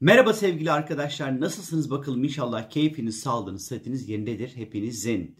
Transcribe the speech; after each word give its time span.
Merhaba 0.00 0.32
sevgili 0.32 0.72
arkadaşlar. 0.72 1.40
Nasılsınız 1.40 1.90
bakalım 1.90 2.24
inşallah 2.24 2.70
keyfiniz, 2.70 3.20
sağlığınız, 3.20 3.66
sıhhatiniz 3.66 4.08
yerindedir 4.08 4.56
hepinizin. 4.56 5.36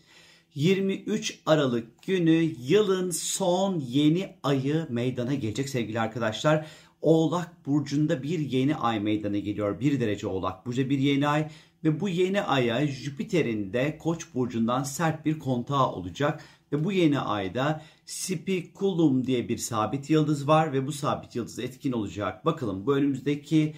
23 0.54 1.40
Aralık 1.46 2.02
günü 2.02 2.52
yılın 2.58 3.10
son 3.10 3.78
yeni 3.78 4.36
ayı 4.42 4.86
meydana 4.90 5.34
gelecek 5.34 5.68
sevgili 5.68 6.00
arkadaşlar. 6.00 6.66
Oğlak 7.02 7.66
burcunda 7.66 8.22
bir 8.22 8.38
yeni 8.38 8.76
ay 8.76 9.00
meydana 9.00 9.38
geliyor. 9.38 9.80
1 9.80 10.00
derece 10.00 10.26
Oğlak 10.26 10.66
burcu 10.66 10.90
bir 10.90 10.98
yeni 10.98 11.28
ay 11.28 11.50
ve 11.84 12.00
bu 12.00 12.08
yeni 12.08 12.42
aya 12.42 12.86
Jüpiter'in 12.86 13.72
de 13.72 13.98
Koç 13.98 14.34
burcundan 14.34 14.82
sert 14.82 15.26
bir 15.26 15.38
kontağı 15.38 15.92
olacak 15.92 16.44
ve 16.72 16.84
bu 16.84 16.92
yeni 16.92 17.20
ayda 17.20 17.82
Spiculum 18.06 19.26
diye 19.26 19.48
bir 19.48 19.58
sabit 19.58 20.10
yıldız 20.10 20.48
var 20.48 20.72
ve 20.72 20.86
bu 20.86 20.92
sabit 20.92 21.36
yıldız 21.36 21.58
etkin 21.58 21.92
olacak. 21.92 22.44
Bakalım 22.44 22.86
bu 22.86 22.96
önümüzdeki 22.96 23.74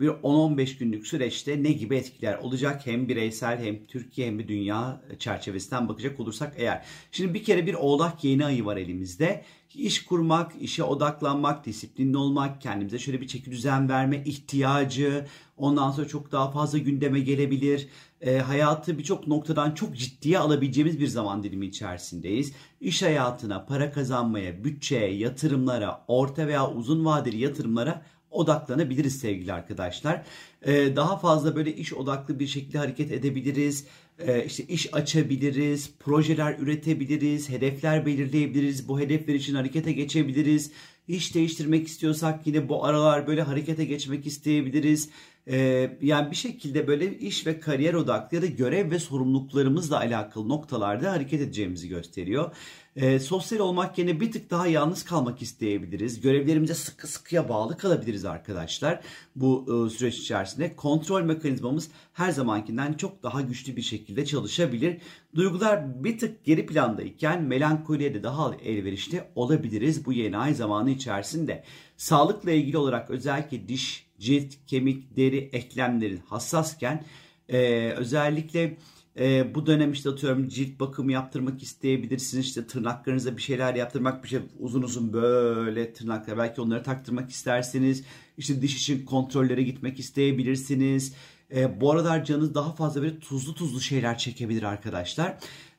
bir 0.00 0.08
10-15 0.08 0.78
günlük 0.78 1.06
süreçte 1.06 1.62
ne 1.62 1.72
gibi 1.72 1.96
etkiler 1.96 2.38
olacak 2.38 2.86
hem 2.86 3.08
bireysel 3.08 3.58
hem 3.58 3.86
Türkiye 3.86 4.26
hem 4.26 4.38
de 4.38 4.48
dünya 4.48 5.00
çerçevesinden 5.18 5.88
bakacak 5.88 6.20
olursak 6.20 6.54
eğer. 6.56 6.84
Şimdi 7.12 7.34
bir 7.34 7.44
kere 7.44 7.66
bir 7.66 7.74
oğlak 7.74 8.24
yeni 8.24 8.44
ayı 8.44 8.64
var 8.64 8.76
elimizde. 8.76 9.44
İş 9.74 10.04
kurmak, 10.04 10.52
işe 10.60 10.82
odaklanmak, 10.82 11.66
disiplinli 11.66 12.16
olmak, 12.16 12.60
kendimize 12.60 12.98
şöyle 12.98 13.20
bir 13.20 13.26
çeki 13.26 13.50
düzen 13.50 13.88
verme 13.88 14.22
ihtiyacı, 14.24 15.26
ondan 15.56 15.90
sonra 15.90 16.08
çok 16.08 16.32
daha 16.32 16.50
fazla 16.50 16.78
gündeme 16.78 17.20
gelebilir. 17.20 17.88
E, 18.20 18.38
hayatı 18.38 18.98
birçok 18.98 19.26
noktadan 19.26 19.70
çok 19.70 19.96
ciddiye 19.96 20.38
alabileceğimiz 20.38 21.00
bir 21.00 21.06
zaman 21.06 21.42
dilimi 21.42 21.66
içerisindeyiz. 21.66 22.52
İş 22.80 23.02
hayatına, 23.02 23.66
para 23.66 23.92
kazanmaya, 23.92 24.64
bütçeye, 24.64 25.16
yatırımlara, 25.16 26.04
orta 26.08 26.46
veya 26.46 26.70
uzun 26.70 27.04
vadeli 27.04 27.36
yatırımlara 27.38 28.02
odaklanabiliriz 28.30 29.18
sevgili 29.18 29.52
arkadaşlar. 29.52 30.22
Ee, 30.62 30.96
daha 30.96 31.16
fazla 31.18 31.56
böyle 31.56 31.76
iş 31.76 31.92
odaklı 31.94 32.38
bir 32.38 32.46
şekilde 32.46 32.78
hareket 32.78 33.12
edebiliriz. 33.12 33.86
Ee, 34.18 34.44
işte 34.44 34.64
iş 34.64 34.94
açabiliriz, 34.94 35.90
projeler 35.98 36.58
üretebiliriz, 36.58 37.48
hedefler 37.48 38.06
belirleyebiliriz. 38.06 38.88
Bu 38.88 39.00
hedefler 39.00 39.34
için 39.34 39.54
harekete 39.54 39.92
geçebiliriz. 39.92 40.70
İş 41.08 41.34
değiştirmek 41.34 41.86
istiyorsak 41.86 42.46
yine 42.46 42.68
bu 42.68 42.84
aralar 42.84 43.26
böyle 43.26 43.42
harekete 43.42 43.84
geçmek 43.84 44.26
isteyebiliriz. 44.26 45.10
Ee, 45.50 45.96
yani 46.02 46.30
bir 46.30 46.36
şekilde 46.36 46.86
böyle 46.86 47.18
iş 47.18 47.46
ve 47.46 47.60
kariyer 47.60 47.94
odaklı 47.94 48.36
ya 48.36 48.42
da 48.42 48.46
görev 48.46 48.90
ve 48.90 48.98
sorumluluklarımızla 48.98 49.98
alakalı 49.98 50.48
noktalarda 50.48 51.12
hareket 51.12 51.40
edeceğimizi 51.40 51.88
gösteriyor. 51.88 52.56
Ee, 52.96 53.18
sosyal 53.18 53.58
olmak 53.58 53.98
yerine 53.98 54.20
bir 54.20 54.32
tık 54.32 54.50
daha 54.50 54.66
yalnız 54.66 55.04
kalmak 55.04 55.42
isteyebiliriz. 55.42 56.20
Görevlerimize 56.20 56.74
sıkı 56.74 57.06
sıkıya 57.06 57.48
bağlı 57.48 57.76
kalabiliriz 57.76 58.24
arkadaşlar. 58.24 59.00
Bu 59.36 59.64
e, 59.86 59.90
süreç 59.90 60.18
içerisinde 60.18 60.76
kontrol 60.76 61.22
mekanizmamız 61.22 61.90
her 62.12 62.30
zamankinden 62.30 62.92
çok 62.92 63.22
daha 63.22 63.40
güçlü 63.40 63.76
bir 63.76 63.82
şekilde 63.82 64.26
çalışabilir. 64.26 65.00
Duygular 65.34 66.04
bir 66.04 66.18
tık 66.18 66.44
geri 66.44 66.66
plandayken 66.66 67.42
melankoliye 67.42 68.14
de 68.14 68.22
daha 68.22 68.54
elverişli 68.54 69.22
olabiliriz 69.34 70.06
bu 70.06 70.12
yeni 70.12 70.38
ay 70.38 70.54
zamanı 70.54 70.90
içerisinde. 70.90 71.64
Sağlıkla 71.96 72.50
ilgili 72.50 72.78
olarak 72.78 73.10
özellikle 73.10 73.68
diş, 73.68 74.06
cilt, 74.18 74.54
kemik, 74.66 75.16
deri, 75.16 75.50
eklemlerin 75.52 76.20
hassasken 76.26 77.04
e, 77.48 77.90
özellikle 77.90 78.76
e, 79.18 79.54
bu 79.54 79.66
dönem 79.66 79.92
işte 79.92 80.10
atıyorum 80.10 80.48
cilt 80.48 80.80
bakımı 80.80 81.12
yaptırmak 81.12 81.62
isteyebilirsiniz. 81.62 82.46
İşte 82.46 82.66
tırnaklarınıza 82.66 83.36
bir 83.36 83.42
şeyler 83.42 83.74
yaptırmak, 83.74 84.24
bir 84.24 84.28
şey 84.28 84.40
uzun 84.58 84.82
uzun 84.82 85.12
böyle 85.12 85.92
tırnaklar 85.92 86.38
belki 86.38 86.60
onları 86.60 86.82
taktırmak 86.82 87.30
isterseniz. 87.30 88.04
İşte 88.38 88.62
diş 88.62 88.76
için 88.76 89.04
kontrollere 89.04 89.62
gitmek 89.62 89.98
isteyebilirsiniz. 89.98 91.14
E, 91.54 91.80
bu 91.80 91.92
aralar 91.92 92.24
canınız 92.24 92.54
daha 92.54 92.72
fazla 92.74 93.02
böyle 93.02 93.18
tuzlu 93.18 93.54
tuzlu 93.54 93.80
şeyler 93.80 94.18
çekebilir 94.18 94.62
arkadaşlar. 94.62 95.38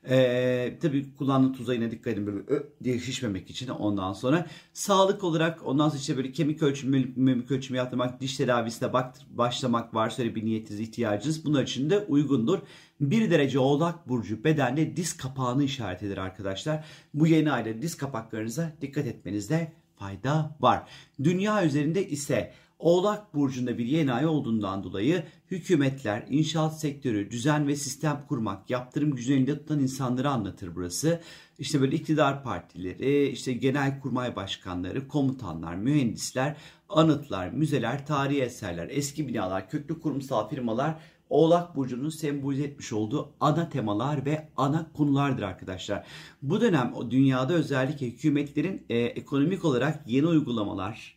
Ee, 0.09 0.77
tabii 0.81 1.15
kullandığım 1.15 1.53
tuza 1.53 1.73
yine 1.73 1.91
dikkat 1.91 2.13
edin 2.13 2.27
böyle 2.27 2.39
ö 2.47 2.63
için 3.47 3.67
ondan 3.67 4.13
sonra. 4.13 4.47
Sağlık 4.73 5.23
olarak 5.23 5.65
ondan 5.65 5.89
sonra 5.89 5.99
işte 5.99 6.17
böyle 6.17 6.31
kemik 6.31 6.63
ölçümü, 6.63 7.13
mimik 7.15 7.51
ölçümü 7.51 7.77
yaptırmak, 7.77 8.21
diş 8.21 8.37
tedavisine 8.37 8.93
bak, 8.93 9.15
başlamak 9.29 9.93
varsa 9.93 10.23
öyle 10.23 10.35
bir 10.35 10.45
niyetiniz, 10.45 10.79
ihtiyacınız 10.79 11.45
bunlar 11.45 11.63
için 11.63 11.89
de 11.89 11.99
uygundur. 11.99 12.59
Bir 13.01 13.31
derece 13.31 13.59
oğlak 13.59 14.09
burcu 14.09 14.43
bedenle 14.43 14.95
diz 14.95 15.17
kapağını 15.17 15.63
işaret 15.63 16.03
eder 16.03 16.17
arkadaşlar. 16.17 16.85
Bu 17.13 17.27
yeni 17.27 17.51
ayda 17.51 17.81
diz 17.81 17.97
kapaklarınıza 17.97 18.73
dikkat 18.81 19.07
etmenizde 19.07 19.71
fayda 19.95 20.55
var. 20.59 20.83
Dünya 21.23 21.65
üzerinde 21.65 22.09
ise 22.09 22.53
Oğlak 22.79 23.35
burcunda 23.35 23.77
bir 23.77 23.85
yeni 23.85 24.13
ay 24.13 24.25
olduğundan 24.25 24.83
dolayı 24.83 25.23
hükümetler, 25.51 26.25
inşaat 26.29 26.79
sektörü, 26.79 27.31
düzen 27.31 27.67
ve 27.67 27.75
sistem 27.75 28.25
kurmak, 28.27 28.69
yaptırım 28.69 29.15
gücünü 29.15 29.45
tutan 29.45 29.79
insanları 29.79 30.29
anlatır 30.29 30.75
burası. 30.75 31.21
İşte 31.59 31.81
böyle 31.81 31.95
iktidar 31.95 32.43
partileri, 32.43 33.27
işte 33.27 33.53
genel 33.53 33.99
kurmay 33.99 34.35
başkanları, 34.35 35.07
komutanlar, 35.07 35.75
mühendisler, 35.75 36.57
anıtlar, 36.89 37.49
müzeler, 37.49 38.05
tarihi 38.05 38.41
eserler, 38.41 38.87
eski 38.91 39.27
binalar, 39.27 39.69
köklü 39.69 39.99
kurumsal 39.99 40.49
firmalar 40.49 40.95
Oğlak 41.29 41.75
Burcu'nun 41.75 42.09
sembolize 42.09 42.63
etmiş 42.63 42.93
olduğu 42.93 43.33
ana 43.39 43.69
temalar 43.69 44.25
ve 44.25 44.49
ana 44.57 44.91
konulardır 44.93 45.43
arkadaşlar. 45.43 46.07
Bu 46.41 46.61
dönem 46.61 46.93
dünyada 47.09 47.53
özellikle 47.53 48.07
hükümetlerin 48.07 48.85
e, 48.89 48.97
ekonomik 48.97 49.65
olarak 49.65 50.03
yeni 50.07 50.27
uygulamalar, 50.27 51.16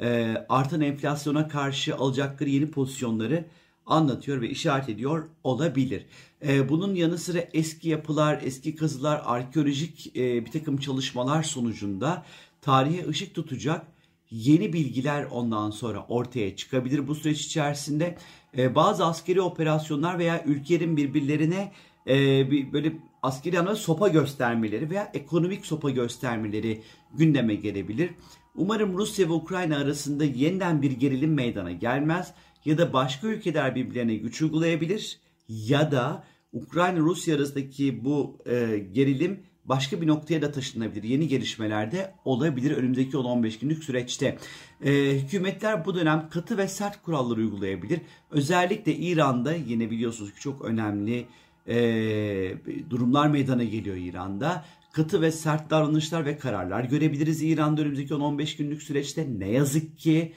e, 0.00 0.36
artan 0.48 0.80
enflasyona 0.80 1.48
karşı 1.48 1.96
alacakları 1.96 2.50
yeni 2.50 2.70
pozisyonları 2.70 3.44
anlatıyor 3.86 4.40
ve 4.40 4.50
işaret 4.50 4.88
ediyor 4.88 5.28
olabilir. 5.44 6.06
E, 6.46 6.68
bunun 6.68 6.94
yanı 6.94 7.18
sıra 7.18 7.38
eski 7.52 7.88
yapılar, 7.88 8.40
eski 8.42 8.76
kazılar, 8.76 9.22
arkeolojik 9.24 10.16
e, 10.16 10.46
bir 10.46 10.50
takım 10.50 10.76
çalışmalar 10.76 11.42
sonucunda 11.42 12.24
tarihe 12.62 13.08
ışık 13.08 13.34
tutacak 13.34 13.86
yeni 14.30 14.72
bilgiler 14.72 15.26
ondan 15.30 15.70
sonra 15.70 16.06
ortaya 16.08 16.56
çıkabilir 16.56 17.08
bu 17.08 17.14
süreç 17.14 17.40
içerisinde. 17.46 18.18
E, 18.56 18.74
bazı 18.74 19.06
askeri 19.06 19.40
operasyonlar 19.40 20.18
veya 20.18 20.44
ülkelerin 20.44 20.96
birbirlerine 20.96 21.72
e, 22.06 22.14
böyle 22.72 22.92
askeri 23.22 23.58
anlamda 23.58 23.76
sopa 23.76 24.08
göstermeleri 24.08 24.90
veya 24.90 25.10
ekonomik 25.14 25.66
sopa 25.66 25.90
göstermeleri 25.90 26.82
gündeme 27.14 27.54
gelebilir. 27.54 28.10
Umarım 28.54 28.98
Rusya 28.98 29.28
ve 29.28 29.32
Ukrayna 29.32 29.76
arasında 29.76 30.24
yeniden 30.24 30.82
bir 30.82 30.90
gerilim 30.90 31.34
meydana 31.34 31.72
gelmez 31.72 32.34
ya 32.64 32.78
da 32.78 32.92
başka 32.92 33.26
ülkeler 33.26 33.74
birbirlerine 33.74 34.14
güç 34.14 34.42
uygulayabilir 34.42 35.20
ya 35.48 35.92
da 35.92 36.24
Ukrayna-Rusya 36.52 37.36
arasındaki 37.36 38.04
bu 38.04 38.38
e, 38.46 38.78
gerilim 38.92 39.40
başka 39.64 40.00
bir 40.00 40.06
noktaya 40.06 40.42
da 40.42 40.52
taşınabilir. 40.52 41.02
Yeni 41.02 41.28
gelişmeler 41.28 41.92
de 41.92 42.14
olabilir 42.24 42.76
önümüzdeki 42.76 43.16
10-15 43.16 43.60
günlük 43.60 43.84
süreçte. 43.84 44.38
E, 44.84 44.92
hükümetler 45.18 45.84
bu 45.84 45.94
dönem 45.94 46.28
katı 46.30 46.58
ve 46.58 46.68
sert 46.68 47.02
kurallar 47.02 47.36
uygulayabilir. 47.36 48.00
Özellikle 48.30 48.96
İran'da 48.96 49.54
yine 49.54 49.90
biliyorsunuz 49.90 50.34
ki 50.34 50.40
çok 50.40 50.64
önemli 50.64 51.26
e, 51.68 51.74
durumlar 52.90 53.28
meydana 53.28 53.64
geliyor 53.64 53.96
İran'da 53.96 54.64
katı 54.92 55.22
ve 55.22 55.32
sert 55.32 55.70
davranışlar 55.70 56.26
ve 56.26 56.38
kararlar 56.38 56.84
görebiliriz 56.84 57.42
İran'da 57.42 57.82
önümüzdeki 57.82 58.14
10-15 58.14 58.58
günlük 58.58 58.82
süreçte. 58.82 59.26
Ne 59.38 59.48
yazık 59.48 59.98
ki 59.98 60.32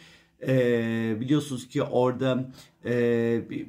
e, 0.47 1.17
biliyorsunuz 1.19 1.67
ki 1.67 1.83
orada 1.83 2.51
e, 2.85 2.93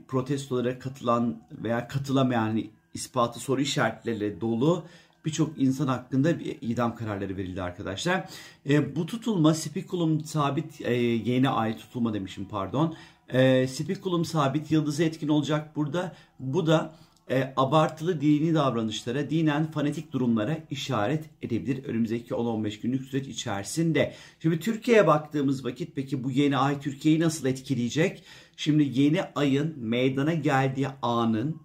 protestolara 0.08 0.78
katılan 0.78 1.42
veya 1.52 1.88
katılamayan 1.88 2.62
ispatı 2.94 3.40
soru 3.40 3.60
işaretleriyle 3.60 4.40
dolu 4.40 4.84
birçok 5.24 5.58
insan 5.58 5.86
hakkında 5.86 6.38
bir 6.38 6.56
idam 6.60 6.96
kararları 6.96 7.36
verildi 7.36 7.62
arkadaşlar. 7.62 8.28
E, 8.68 8.96
bu 8.96 9.06
tutulma 9.06 9.54
spikulum 9.54 10.24
sabit 10.24 10.80
e, 10.80 10.94
yeni 10.94 11.48
ay 11.48 11.76
tutulma 11.76 12.14
demişim 12.14 12.44
pardon. 12.44 12.96
E, 13.28 13.68
spikulum 13.68 14.24
sabit 14.24 14.70
yıldızı 14.70 15.04
etkin 15.04 15.28
olacak 15.28 15.76
burada. 15.76 16.14
Bu 16.38 16.66
da 16.66 16.94
e, 17.30 17.52
abartılı 17.56 18.20
dini 18.20 18.54
davranışlara, 18.54 19.30
dinen 19.30 19.70
fanatik 19.70 20.12
durumlara 20.12 20.58
işaret 20.70 21.24
edebilir 21.42 21.84
önümüzdeki 21.84 22.34
10-15 22.34 22.82
günlük 22.82 23.02
süreç 23.02 23.28
içerisinde. 23.28 24.14
Şimdi 24.40 24.58
Türkiye'ye 24.60 25.06
baktığımız 25.06 25.64
vakit 25.64 25.96
peki 25.96 26.24
bu 26.24 26.30
yeni 26.30 26.56
ay 26.56 26.80
Türkiye'yi 26.80 27.20
nasıl 27.20 27.46
etkileyecek? 27.46 28.22
Şimdi 28.56 29.00
yeni 29.00 29.22
ayın 29.22 29.74
meydana 29.78 30.34
geldiği 30.34 30.88
anın 31.02 31.60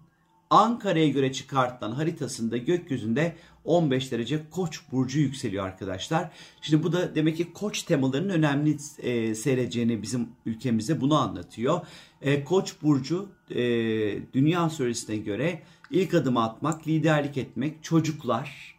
Ankara'ya 0.50 1.08
göre 1.08 1.32
çıkartılan 1.32 1.92
haritasında 1.92 2.56
gökyüzünde 2.56 3.36
15 3.64 4.12
derece 4.12 4.40
Koç 4.50 4.80
burcu 4.92 5.18
yükseliyor 5.18 5.66
arkadaşlar. 5.66 6.30
Şimdi 6.62 6.82
bu 6.82 6.92
da 6.92 7.14
demek 7.14 7.36
ki 7.36 7.52
Koç 7.52 7.82
temalarının 7.82 8.32
önemli 8.32 8.76
e, 8.98 9.34
seyredeceğini 9.34 10.02
bizim 10.02 10.28
ülkemizde 10.46 11.00
bunu 11.00 11.18
anlatıyor. 11.18 11.80
E, 12.22 12.44
Koç 12.44 12.74
burcu 12.82 13.28
e, 13.50 13.58
dünya 14.32 14.70
söylesine 14.70 15.16
göre 15.16 15.62
ilk 15.90 16.14
adım 16.14 16.36
atmak, 16.36 16.88
liderlik 16.88 17.36
etmek, 17.36 17.84
çocuklar, 17.84 18.76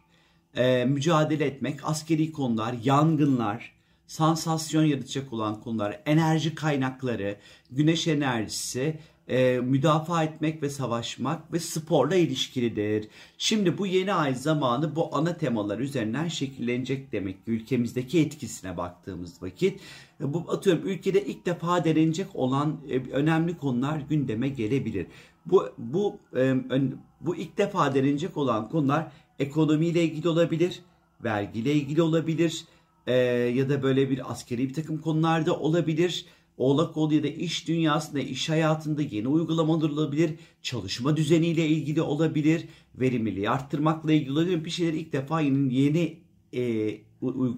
e, 0.56 0.84
mücadele 0.84 1.44
etmek, 1.44 1.80
askeri 1.84 2.32
konular, 2.32 2.74
yangınlar, 2.84 3.72
sansasyon 4.06 4.84
yaratacak 4.84 5.32
olan 5.32 5.60
konular, 5.60 6.00
enerji 6.06 6.54
kaynakları, 6.54 7.36
güneş 7.70 8.08
enerjisi, 8.08 8.98
e, 9.28 9.60
müdafaa 9.60 10.24
etmek 10.24 10.62
ve 10.62 10.70
savaşmak 10.70 11.52
ve 11.52 11.58
sporla 11.58 12.16
ilişkilidir. 12.16 13.08
Şimdi 13.38 13.78
bu 13.78 13.86
yeni 13.86 14.12
ay 14.12 14.34
zamanı 14.34 14.96
bu 14.96 15.16
ana 15.16 15.36
temalar 15.36 15.78
üzerinden 15.78 16.28
şekillenecek 16.28 17.12
demek 17.12 17.36
ülkemizdeki 17.46 18.20
etkisine 18.20 18.76
baktığımız 18.76 19.42
vakit. 19.42 19.80
E, 20.20 20.32
bu 20.34 20.44
atıyorum 20.48 20.88
ülkede 20.88 21.24
ilk 21.24 21.46
defa 21.46 21.84
denenecek 21.84 22.36
olan 22.36 22.80
e, 22.88 23.10
önemli 23.10 23.58
konular 23.58 24.00
gündeme 24.10 24.48
gelebilir. 24.48 25.06
Bu 25.46 25.68
bu 25.78 26.18
e, 26.36 26.54
bu 27.20 27.36
ilk 27.36 27.58
defa 27.58 27.94
denenecek 27.94 28.36
olan 28.36 28.68
konular 28.68 29.12
ekonomiyle 29.38 30.04
ilgili 30.04 30.28
olabilir, 30.28 30.82
vergiyle 31.24 31.72
ilgili 31.72 32.02
olabilir 32.02 32.64
e, 33.06 33.14
ya 33.54 33.68
da 33.68 33.82
böyle 33.82 34.10
bir 34.10 34.30
askeri 34.32 34.68
bir 34.68 34.74
takım 34.74 34.98
konularda 34.98 35.58
olabilir 35.58 36.26
Oğlak 36.62 36.94
Kolu 36.94 37.22
da 37.22 37.28
iş 37.28 37.68
dünyasında, 37.68 38.20
iş 38.20 38.48
hayatında 38.48 39.02
yeni 39.02 39.28
uygulamalar 39.28 39.90
olabilir, 39.90 40.30
çalışma 40.62 41.16
düzeniyle 41.16 41.66
ilgili 41.66 42.02
olabilir, 42.02 42.64
verimliliği 42.94 43.50
arttırmakla 43.50 44.12
ilgili 44.12 44.32
olabilir. 44.32 44.64
Bir 44.64 44.70
şeyler 44.70 44.92
ilk 44.92 45.12
defa 45.12 45.40
yeni, 45.40 45.74
yeni 45.74 46.18
e, 46.52 46.62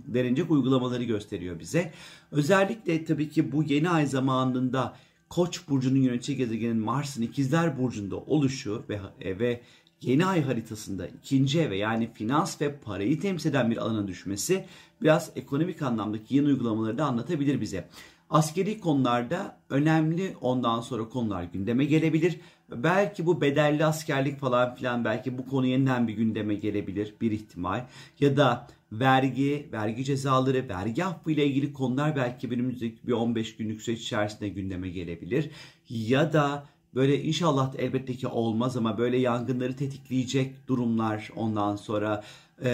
denilecek 0.06 0.50
uygulamaları 0.50 1.04
gösteriyor 1.04 1.60
bize. 1.60 1.92
Özellikle 2.32 3.04
tabii 3.04 3.28
ki 3.28 3.52
bu 3.52 3.62
yeni 3.62 3.90
ay 3.90 4.06
zamanında 4.06 4.96
Koç 5.28 5.68
burcunun 5.68 6.00
yönetici 6.00 6.36
gezegenin 6.36 6.76
Mars'ın 6.76 7.22
ikizler 7.22 7.78
burcunda 7.78 8.16
oluşu 8.16 8.84
ve 8.88 9.00
e, 9.20 9.38
ve 9.38 9.60
yeni 10.02 10.26
ay 10.26 10.42
haritasında 10.42 11.06
ikinci 11.06 11.60
eve 11.60 11.76
yani 11.76 12.10
finans 12.14 12.60
ve 12.60 12.76
parayı 12.76 13.20
temsil 13.20 13.50
eden 13.50 13.70
bir 13.70 13.76
alana 13.76 14.08
düşmesi 14.08 14.64
biraz 15.02 15.32
ekonomik 15.36 15.82
anlamdaki 15.82 16.36
yeni 16.36 16.46
uygulamaları 16.46 16.98
da 16.98 17.04
anlatabilir 17.04 17.60
bize. 17.60 17.88
Askeri 18.31 18.81
konularda 18.81 19.59
önemli 19.71 20.37
ondan 20.41 20.81
sonra 20.81 21.09
konular 21.09 21.43
gündeme 21.43 21.85
gelebilir. 21.85 22.41
Belki 22.71 23.26
bu 23.26 23.41
bedelli 23.41 23.85
askerlik 23.85 24.38
falan 24.41 24.75
filan 24.75 25.05
belki 25.05 25.38
bu 25.38 25.47
konu 25.47 25.67
yeniden 25.67 26.09
bir 26.09 26.15
gündeme 26.15 26.55
gelebilir 26.55 27.15
bir 27.21 27.31
ihtimal. 27.31 27.87
Ya 28.21 28.37
da 28.37 28.67
vergi, 28.93 29.69
vergi 29.73 30.05
cezaları, 30.05 30.69
vergi 30.69 31.05
affı 31.05 31.31
ile 31.31 31.47
ilgili 31.47 31.73
konular 31.73 32.17
belki 32.17 32.49
önümüzdeki 32.49 33.06
bir 33.06 33.12
15 33.12 33.56
günlük 33.56 33.82
süreç 33.82 34.00
içerisinde 34.00 34.49
gündeme 34.49 34.88
gelebilir. 34.88 35.50
Ya 35.88 36.32
da 36.32 36.67
böyle 36.94 37.23
inşallah 37.23 37.75
elbette 37.79 38.14
ki 38.14 38.26
olmaz 38.26 38.76
ama 38.76 38.99
böyle 38.99 39.17
yangınları 39.17 39.76
tetikleyecek 39.76 40.69
durumlar 40.69 41.31
ondan 41.37 41.76
sonra 41.76 42.25
e, 42.62 42.70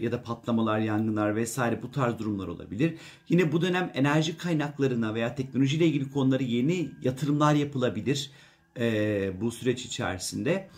ya 0.00 0.12
da 0.12 0.22
patlamalar, 0.22 0.78
yangınlar 0.78 1.36
vesaire 1.36 1.82
bu 1.82 1.90
tarz 1.90 2.18
durumlar 2.18 2.48
olabilir. 2.48 2.94
Yine 3.28 3.52
bu 3.52 3.62
dönem 3.62 3.90
enerji 3.94 4.36
kaynaklarına 4.36 5.14
veya 5.14 5.34
teknolojiyle 5.34 5.86
ilgili 5.86 6.10
konuları 6.10 6.42
yeni 6.42 6.88
yatırımlar 7.02 7.54
yapılabilir 7.54 8.30
e, 8.78 9.40
bu 9.40 9.50
süreç 9.50 9.84
içerisinde. 9.84 10.68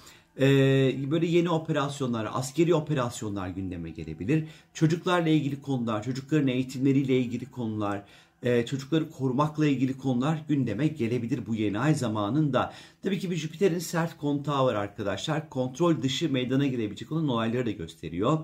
Ee, 0.41 1.11
böyle 1.11 1.27
yeni 1.27 1.51
operasyonlar, 1.51 2.29
askeri 2.33 2.75
operasyonlar 2.75 3.49
gündeme 3.49 3.91
gelebilir. 3.91 4.45
Çocuklarla 4.75 5.29
ilgili 5.29 5.63
konular, 5.63 6.03
çocukların 6.03 6.49
eğitimleriyle 6.49 7.19
ilgili 7.19 7.51
konular, 7.51 8.03
e, 8.43 8.67
çocukları 8.67 9.11
korumakla 9.11 9.67
ilgili 9.67 9.99
konular 9.99 10.45
gündeme 10.49 10.87
gelebilir 10.87 11.47
bu 11.47 11.55
yeni 11.55 11.79
ay 11.79 11.95
zamanında. 11.95 12.73
Tabii 13.03 13.19
ki 13.19 13.31
bir 13.31 13.37
Jüpiter'in 13.37 13.79
sert 13.79 14.17
kontağı 14.17 14.65
var 14.65 14.75
arkadaşlar. 14.75 15.51
Kontrol 15.51 16.03
dışı 16.03 16.33
meydana 16.33 16.67
gelebilecek 16.67 17.13
olan 17.13 17.29
olayları 17.29 17.67
da 17.67 17.71
gösteriyor. 17.71 18.39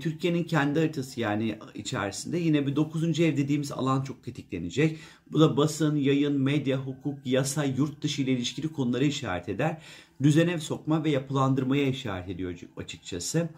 Türkiye'nin 0.00 0.44
kendi 0.44 0.78
haritası 0.78 1.20
yani 1.20 1.58
içerisinde 1.74 2.38
yine 2.38 2.66
bir 2.66 2.76
9. 2.76 3.20
ev 3.20 3.36
dediğimiz 3.36 3.72
alan 3.72 4.02
çok 4.02 4.24
tetiklenecek. 4.24 4.98
Bu 5.32 5.40
da 5.40 5.56
basın, 5.56 5.96
yayın, 5.96 6.40
medya, 6.40 6.78
hukuk, 6.78 7.18
yasa, 7.24 7.64
yurt 7.64 8.02
dışı 8.02 8.22
ile 8.22 8.32
ilişkili 8.32 8.72
konuları 8.72 9.04
işaret 9.04 9.48
eder. 9.48 9.78
Düzene 10.22 10.60
sokma 10.60 11.04
ve 11.04 11.10
yapılandırmaya 11.10 11.86
işaret 11.86 12.28
ediyor 12.28 12.54
açıkçası. 12.76 13.48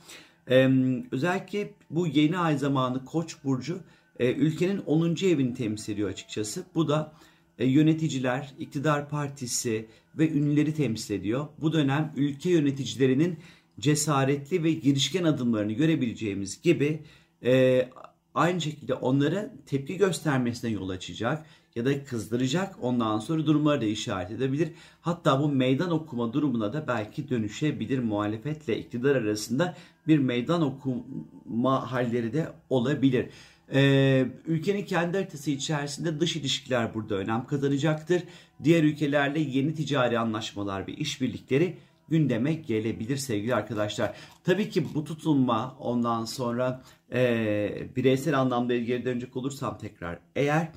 E, 0.51 0.71
özellikle 1.13 1.75
bu 1.91 2.07
yeni 2.07 2.39
ay 2.39 2.59
zamanı 2.59 3.05
Koç 3.05 3.37
burcu 3.45 3.81
e, 4.21 4.33
ülkenin 4.33 4.79
10. 4.79 5.17
evini 5.25 5.55
temsil 5.55 5.93
ediyor 5.93 6.11
açıkçası. 6.11 6.65
Bu 6.75 6.89
da 6.89 7.13
e, 7.59 7.67
yöneticiler, 7.67 8.55
iktidar 8.59 9.09
partisi 9.09 9.87
ve 10.19 10.31
ünlüleri 10.31 10.75
temsil 10.75 11.15
ediyor. 11.15 11.47
Bu 11.61 11.73
dönem 11.73 12.13
ülke 12.17 12.51
yöneticilerinin 12.51 13.39
cesaretli 13.81 14.65
ve 14.65 14.73
girişken 14.73 15.25
adımlarını 15.25 15.73
görebileceğimiz 15.73 16.63
gibi 16.63 17.03
e, 17.45 17.89
aynı 18.35 18.61
şekilde 18.61 18.95
onlara 18.95 19.55
tepki 19.67 19.97
göstermesine 19.97 20.71
yol 20.71 20.89
açacak 20.89 21.47
ya 21.77 21.85
da 21.85 22.05
kızdıracak 22.05 22.77
ondan 22.83 23.19
sonra 23.19 23.47
durumları 23.47 23.81
da 23.81 23.85
işaret 23.85 24.31
edebilir. 24.31 24.69
Hatta 25.01 25.41
bu 25.41 25.49
meydan 25.49 25.91
okuma 25.91 26.33
durumuna 26.33 26.73
da 26.73 26.87
belki 26.89 27.29
dönüşebilir 27.29 27.99
muhalefetle 27.99 28.79
iktidar 28.79 29.17
arasında 29.17 29.77
bir 30.07 30.19
meydan 30.19 30.63
okuma 30.63 31.93
halleri 31.93 32.33
de 32.33 32.53
olabilir. 32.71 33.27
Ee, 33.75 34.27
ülkenin 34.47 34.85
kendi 34.85 35.17
haritası 35.17 35.51
içerisinde 35.51 36.21
dış 36.21 36.37
ilişkiler 36.37 36.95
burada 36.95 37.15
önem 37.15 37.47
kazanacaktır. 37.47 38.23
Diğer 38.65 38.85
ülkelerle 38.85 39.41
yeni 39.41 39.75
ticari 39.75 40.19
anlaşmalar 40.19 40.87
ve 40.87 40.93
işbirlikleri 40.93 41.77
gündeme 42.09 42.53
gelebilir 42.53 43.17
sevgili 43.17 43.55
arkadaşlar. 43.55 44.15
Tabii 44.45 44.71
ki 44.71 44.95
bu 44.95 45.05
tutulma 45.05 45.77
ondan 45.79 46.25
sonra 46.25 46.83
e, 47.13 47.89
bireysel 47.97 48.39
anlamda 48.41 48.77
geri 48.77 49.05
dönecek 49.05 49.37
olursam 49.37 49.79
tekrar 49.79 50.19
eğer 50.37 50.69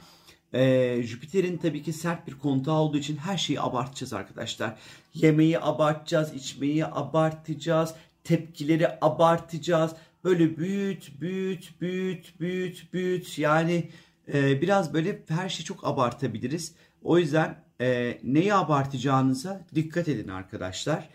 e, 0.54 1.04
Jüpiter'in 1.04 1.58
tabii 1.58 1.84
ki 1.84 1.94
sert 1.94 2.28
bir 2.28 2.34
kontağı 2.34 2.76
olduğu 2.76 2.98
için 2.98 3.18
her 3.18 3.38
şeyi 3.38 3.62
abartacağız 3.62 4.14
arkadaşlar. 4.14 4.76
Yemeği 5.14 5.60
abartacağız, 5.60 6.34
içmeyi 6.34 6.86
abartacağız, 6.86 7.94
tepkileri 8.24 8.88
abartacağız 9.02 9.92
böyle 10.24 10.58
büyüt, 10.58 11.22
büyüt, 11.22 11.82
büyüt, 11.82 12.40
büyüt, 12.40 12.94
büyüt. 12.94 13.40
Yani 13.40 13.90
e, 14.34 14.62
biraz 14.62 14.94
böyle 14.94 15.24
her 15.28 15.50
şeyi 15.50 15.66
çok 15.66 15.88
abartabiliriz. 15.88 16.76
O 17.04 17.18
yüzden 17.18 17.64
e, 17.82 18.18
neyi 18.24 18.54
abartacağınıza 18.54 19.62
dikkat 19.76 20.08
edin 20.08 20.28
arkadaşlar. 20.28 21.10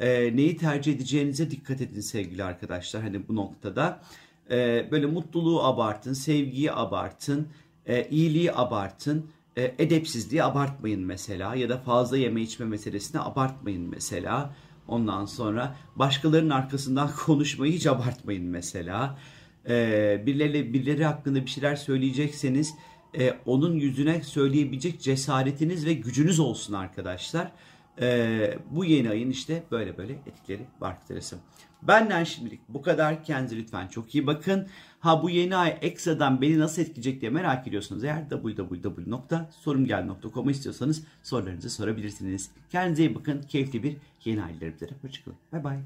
E, 0.00 0.36
neyi 0.36 0.56
tercih 0.56 0.94
edeceğinize 0.94 1.50
dikkat 1.50 1.80
edin 1.80 2.00
sevgili 2.00 2.44
arkadaşlar. 2.44 3.02
Hani 3.02 3.28
bu 3.28 3.36
noktada 3.36 4.02
e, 4.50 4.88
böyle 4.90 5.06
mutluluğu 5.06 5.64
abartın, 5.64 6.12
sevgiyi 6.12 6.72
abartın, 6.72 7.48
e, 7.86 8.08
iyiliği 8.08 8.52
abartın. 8.52 9.26
E, 9.56 9.74
edepsizliği 9.78 10.44
abartmayın 10.44 11.00
mesela 11.00 11.54
ya 11.54 11.68
da 11.68 11.78
fazla 11.78 12.16
yeme 12.16 12.42
içme 12.42 12.66
meselesini 12.66 13.20
abartmayın 13.20 13.90
mesela. 13.90 14.54
Ondan 14.88 15.24
sonra 15.24 15.76
başkalarının 15.96 16.50
arkasından 16.50 17.10
konuşmayı 17.26 17.72
hiç 17.72 17.86
abartmayın 17.86 18.44
mesela. 18.44 19.18
Ee, 19.68 20.22
birileri, 20.26 20.72
birileri 20.72 21.04
hakkında 21.04 21.46
bir 21.46 21.50
şeyler 21.50 21.76
söyleyecekseniz 21.76 22.74
e, 23.18 23.34
onun 23.46 23.74
yüzüne 23.74 24.22
söyleyebilecek 24.22 25.00
cesaretiniz 25.00 25.86
ve 25.86 25.92
gücünüz 25.92 26.40
olsun 26.40 26.74
arkadaşlar. 26.74 27.52
Ee, 28.00 28.58
bu 28.70 28.84
yeni 28.84 29.10
ayın 29.10 29.30
işte 29.30 29.62
böyle 29.70 29.98
böyle 29.98 30.12
etkileri 30.12 30.66
var 30.80 30.90
arkadaşlar. 30.90 31.40
Benden 31.82 32.24
şimdilik 32.24 32.60
bu 32.68 32.82
kadar. 32.82 33.24
Kendinize 33.24 33.56
lütfen 33.56 33.88
çok 33.88 34.14
iyi 34.14 34.26
bakın. 34.26 34.68
Ha 35.00 35.22
bu 35.22 35.30
yeni 35.30 35.56
ay 35.56 35.78
ekstradan 35.82 36.40
beni 36.40 36.58
nasıl 36.58 36.82
etkileyecek 36.82 37.20
diye 37.20 37.30
merak 37.30 37.68
ediyorsanız 37.68 38.04
eğer 38.04 38.28
www.sorumgel.com'u 38.30 40.50
istiyorsanız 40.50 41.04
sorularınızı 41.22 41.70
sorabilirsiniz. 41.70 42.50
Kendinize 42.70 43.02
iyi 43.02 43.14
bakın. 43.14 43.42
Keyifli 43.42 43.82
bir 43.82 43.96
yeni 44.24 44.42
ay 44.42 44.60
dilerim. 44.60 44.96
Hoşçakalın. 45.02 45.36
Bay 45.52 45.64
bay. 45.64 45.78